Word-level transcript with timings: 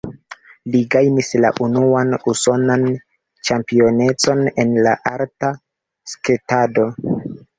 Li 0.75 0.79
gajnis 0.93 1.27
la 1.43 1.49
unuan 1.65 2.15
usonan 2.33 2.85
ĉampionecon 3.49 4.41
en 4.63 4.73
la 4.87 4.95
arta 5.13 5.53
sketado. 6.15 6.87